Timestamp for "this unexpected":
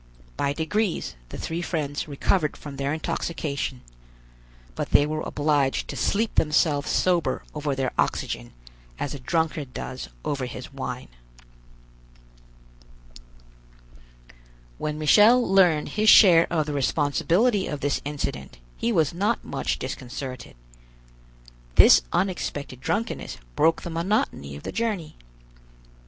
21.75-22.81